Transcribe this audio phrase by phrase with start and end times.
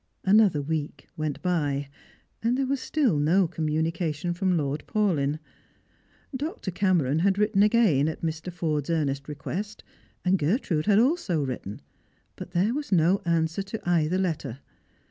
[0.25, 1.87] Another week went by,
[2.41, 5.37] and there was still no communication from Lord Paulyn.
[6.35, 6.71] Dr.
[6.71, 8.51] Cameron had written again, at Mr.
[8.51, 9.83] Forde's earnest request,
[10.25, 11.81] and Gertrude had also written,
[12.35, 14.57] but there was no answer to either letter.